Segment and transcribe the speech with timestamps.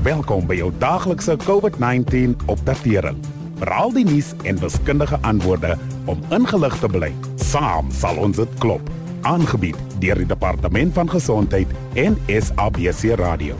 [0.00, 3.18] Welkom by jou daaglikse COVID-19 opdatering.
[3.60, 5.74] Veral die nuus en wiskundige antwoorde
[6.08, 7.10] om ingelig te bly.
[7.36, 8.88] Saam sal ons dit klop.
[9.28, 11.68] Aangebied deur die Departement van Gesondheid
[12.00, 13.58] en SABC Radio.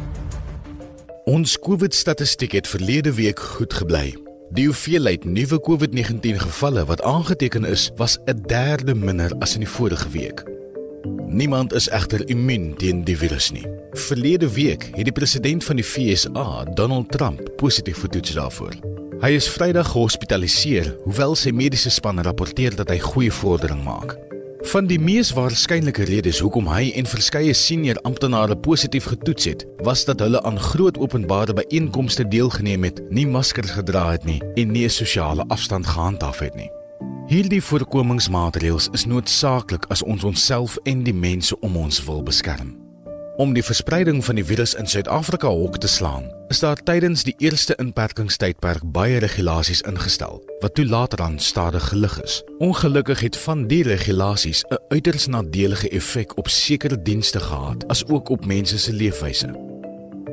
[1.29, 4.17] Ons COVID-statistiek het verlede week goed gebly.
[4.57, 9.75] Die hoeveelheid nuwe COVID-19 gevalle wat aangeteken is, was 'n derde minder as in die
[9.77, 10.43] vorige week.
[11.29, 13.80] Niemand is egter immuun teen die virus nie.
[14.01, 18.75] Verlede week het die president van die FSA, Donald Trump, positief getoets daarvoor.
[19.21, 24.17] Hy is Vrydag gehospitaliseer, hoewel sy mediese span rapporteer dat hy goeie vordering maak.
[24.73, 30.05] Van die mees waarskynlike redes hoekom hy en verskeie senior amptenare positief getoets het, was
[30.09, 34.85] dat hulle aan groot openbare byeenkomste deelgeneem het, nie maskers gedra het nie en nie
[34.85, 36.71] 'n sosiale afstand gehandhaaf het nie.
[37.29, 42.80] Hierdie voorkomingsmaatreëls is noodsaaklik as ons onsself en die mense om ons wil beskerm.
[43.41, 47.33] Om die verspreiding van die virus in Suid-Afrika hok te slaan, is daar tydens die
[47.41, 52.35] eerste inperkingstydperk baie regulasies ingestel wat toe later aan stadig gelig is.
[52.61, 58.45] Ongelukkig het van die regulasies 'n uiters nadelige effek op sekere dienste gehad, asook op
[58.45, 59.49] mense se leefwyse.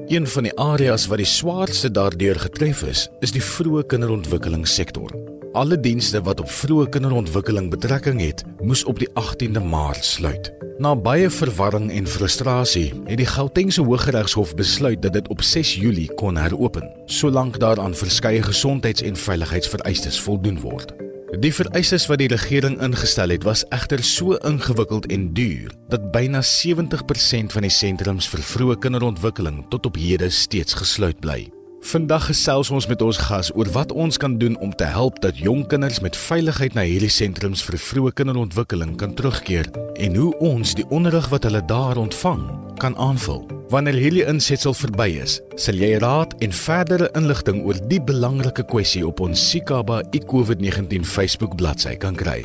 [0.07, 5.11] Een van die areas wat die swaarste daardeur getref is, is die vroeë kinderontwikkelingssektor.
[5.53, 10.56] Alle dienste wat op vroeë kinderontwikkeling betrekking het, moes op die 18de Maart sluit.
[10.77, 16.13] Na baie verwarring en frustrasie het die Gautengse Hooggeregshof besluit dat dit op 6 Julie
[16.13, 20.93] kon heropen, solank daaraan verskeie gesondheids- en veiligheidsvereistes voldoen word.
[21.39, 26.41] Die vereistes wat die regering ingestel het, was egter so ingewikkeld en duur dat byna
[26.41, 31.56] 70% van die sentrums vir vroeë kinderontwikkeling tot op hede steeds gesluit bly.
[31.87, 35.37] Vandag gesels ons met ons gas oor wat ons kan doen om te help dat
[35.39, 40.75] jong kinders met veiligheid na hierdie sentrums vir vroeë kinderontwikkeling kan terugkeer en hoe ons
[40.75, 42.41] die onderrig wat hulle daar ontvang
[42.83, 43.47] kan aanvul.
[43.71, 49.07] Wanneer hierdie insetsel verby is, sal jy raad en verdere inligting oor die belangrike kwessie
[49.07, 52.43] op ons Sikaba iCOVID-19 Facebook bladsy kan kry.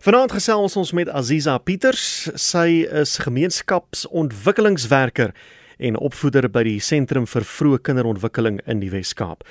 [0.00, 2.32] Vanaand gesels ons met Aziza Pieters.
[2.40, 5.36] Sy is gemeenskapsontwikkelingswerker
[5.78, 9.44] en opvoeder by die Sentrum vir Vroeë Kinderontwikkeling in die Wes-Kaap.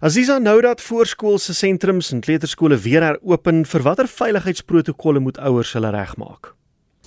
[0.00, 5.90] Aziza nou dat voorskoolse sentrums en kleuterskole weer heropen, vir watter veiligheidsprotokolle moet ouers hulle
[5.92, 6.54] regmaak?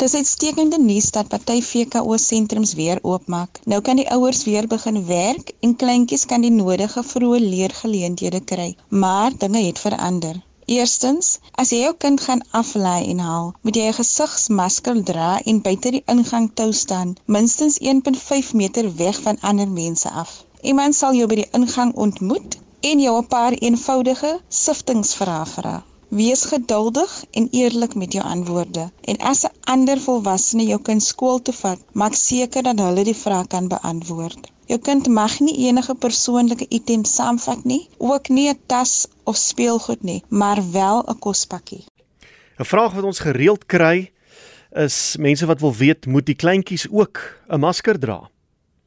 [0.01, 3.59] Dis uitstekende nuus dat party VKO sentrums weer oopmaak.
[3.69, 8.73] Nou kan die ouers weer begin werk en kleintjies kan die nodige vroeë leergeleenthede kry,
[8.89, 10.41] maar dinge het verander.
[10.65, 15.61] Eerstens, as jy jou kind gaan aflei en haal, moet jy 'n gesigsmasker dra en
[15.61, 20.45] buite die ingang tou staan, minstens 1.5 meter weg van ander mense af.
[20.61, 25.83] Iemand sal jou by die ingang ontmoet en jou 'n paar eenvoudige siftingsvrae vra.
[26.07, 28.91] Wees geduldig en eerlik met jou antwoorde.
[29.01, 33.21] En as 'n ander volwassene jou kind skool toe vat, maak seker dat hulle die
[33.25, 34.52] vrae kan beantwoord.
[34.65, 40.03] Jou kind mag nie enige persoonlike items saamvat nie, ook nie 'n tas of speelgoed
[40.03, 41.83] nie, maar wel 'n kospakkie.
[42.59, 44.11] 'n Vraag wat ons gereeld kry
[44.71, 47.19] is mense wat wil weet, moet die kleintjies ook
[47.49, 48.29] 'n masker dra?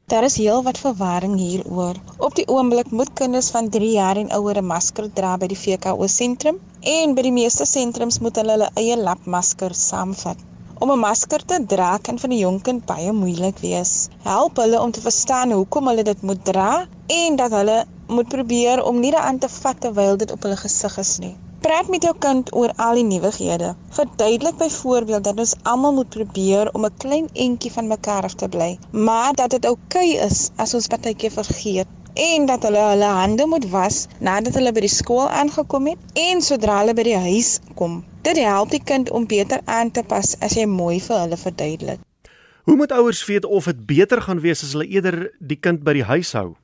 [0.06, 1.94] Daar is heel wat verwarring hieroor.
[2.18, 5.58] Op die oomblik moet kinders van 3 jaar en ouer 'n masker dra by die
[5.58, 10.38] VKO sentrum en by die meeste sentrums moet hulle hulle eie lapmasker saamvat.
[10.78, 13.92] Om 'n masker te dra kan vir 'n jong kind baie moeilik wees.
[14.24, 17.78] Help hulle om te verstaan hoekom hulle dit moet dra en dat hulle
[18.16, 21.32] moet probeer om nie daaraan te vat terwyl dit op hulle gesig is nie.
[21.60, 23.74] Praat met jou kind oor al die nuwighede.
[23.88, 28.48] Verduidelik byvoorbeeld dat ons almal moet probeer om 'n klein entjie van mekaar af te
[28.48, 33.12] bly, maar dat dit oukei okay is as ons partykeer vergeet en dat hulle hulle
[33.20, 37.18] hande moet was nadat hulle by die skool aangekom het en sodra hulle by die
[37.28, 38.00] huis kom.
[38.24, 42.00] Dit help die kind om beter aan te pas as jy mooi vir hulle verduidelik.
[42.66, 45.92] Hoe moet ouers weet of dit beter gaan wees as hulle eerder die kind by
[46.00, 46.56] die huis hou?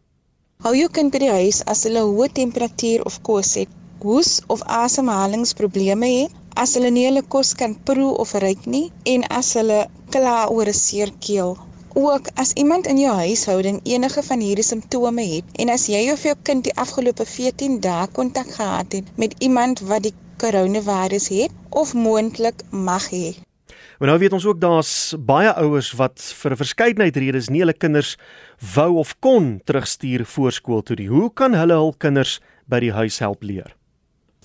[0.64, 3.70] Hou jou kind by die huis as hulle hoë temperatuur of kos het,
[4.02, 9.24] hoes of asemhalingsprobleme het, as hulle nie hulle kos kan proe of ruik nie en
[9.30, 9.84] as hulle
[10.14, 11.56] kla oor 'n seer keel.
[11.94, 16.22] Ook as iemand in jou huishouding enige van hierdie simptome het en as jy of
[16.25, 21.52] jou kind die afgelope 14 dae kontak gehad het met iemand wat die koronavirus het
[21.69, 23.34] of moontlik mag hê.
[23.99, 27.76] Maar nou weet ons ook daar's baie ouers wat vir 'n verskeidenheid redes nie hulle
[27.76, 28.17] kinders
[28.75, 31.08] wou of kon terugstuur voorskool toe nie.
[31.08, 33.76] Hoe kan hulle hul kinders by die huis help leer?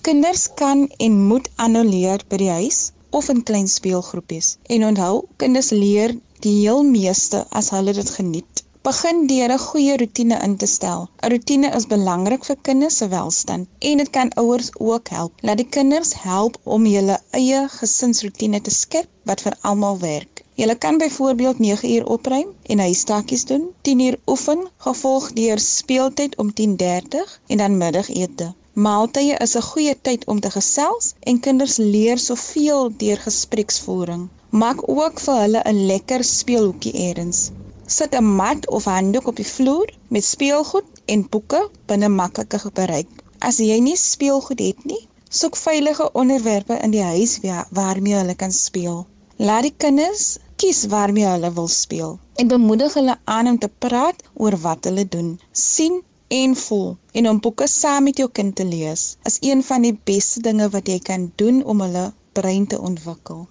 [0.02, 4.58] Kinders kan en moet aanouleer by die huis of in klein speelgroepies.
[4.66, 6.14] En onthou, kinders leer
[6.46, 11.00] die heel meeste as hulle dit geniet Begin deur 'n goeie rotine in te stel.
[11.22, 15.32] 'n Rotine is belangrik vir kinders se welstand en dit kan ouers ook help.
[15.46, 20.44] Laat die kinders help om hulle eie gesinsrotine te skep wat vir almal werk.
[20.62, 26.36] Jy kan byvoorbeeld 9 uur opruim en huistakies doen, 10 uur oefen, gevolg deur speeltyd
[26.36, 28.54] om 10:30 en dan middagete.
[28.72, 34.28] Maaltye is 'n goeie tyd om te gesels en kinders leer soveel deur gespreksvoering.
[34.50, 37.50] Maak ook vir hulle 'n lekker speelhoekie eers.
[37.86, 43.08] Sit 'n mat of handdoek op die vloer met speelgoed en boeke binne maklike bereik.
[43.38, 47.38] As jy nie speelgoed het nie, soek veilige onderwerpe in die huis
[47.70, 49.06] waarmee hulle kan speel.
[49.36, 54.22] Laat die kinders kies waarmee hulle wil speel en bemoedig hulle aan om te praat
[54.34, 55.40] oor wat hulle doen.
[55.52, 59.82] sien en voel en om boeke saam met jou kind te lees is een van
[59.82, 63.46] die beste dinge wat jy kan doen om hulle brein te ontwikkel.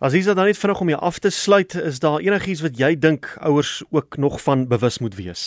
[0.00, 2.94] As jy dan net vinnig om jou af te sluit, is daar enigiets wat jy
[2.96, 5.42] dink ouers ook nog van bewus moet wees?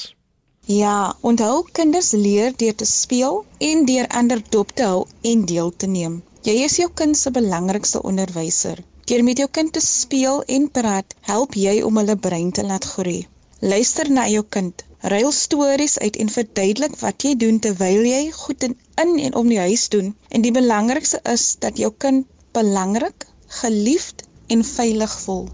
[0.69, 5.71] Ja, onthou kinders leer deur te speel en deur ander dop te hou en deel
[5.73, 6.19] te neem.
[6.45, 8.77] Jy is jou kind se belangrikste onderwyser.
[9.09, 12.85] Deur met jou kind te speel en praat, help jy om hulle brein te laat
[12.91, 13.23] groei.
[13.59, 14.83] Luister na jou kind.
[15.01, 19.59] Ruil stories uit en verduidelik wat jy doen terwyl jy goed in en om die
[19.65, 20.13] huis doen.
[20.29, 23.25] En die belangrikste is dat jou kind belangrik,
[23.63, 25.49] geliefd en veilig voel.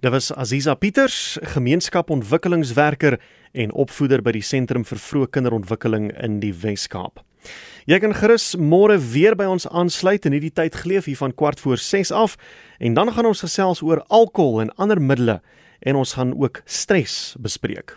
[0.00, 3.18] Dit was Aziza Pieters, gemeenskapontwikkelingswerker
[3.52, 7.20] en opvoeder by die Sentrum vir Vroeë Kinderontwikkeling in die Wes-Kaap.
[7.88, 11.60] Jy kan gerus môre weer by ons aansluit in hierdie tyd geleef hier van kwart
[11.60, 12.36] voor 6 af
[12.78, 15.40] en dan gaan ons gesels oor alkohol en ander middele
[15.80, 17.96] en ons gaan ook stres bespreek.